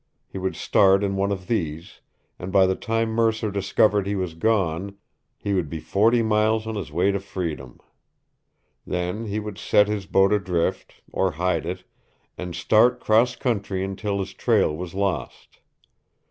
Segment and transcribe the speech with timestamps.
[0.27, 2.01] He would start in one of these,
[2.39, 4.97] and by the time Mercer discovered he was gone,
[5.37, 7.79] he would be forty miles on his way to freedom.
[8.83, 11.83] Then he would set his boat adrift, or hide it,
[12.35, 15.59] and start cross country until his trail was lost.